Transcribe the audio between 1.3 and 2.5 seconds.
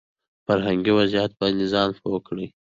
باندې ځان پوه کړي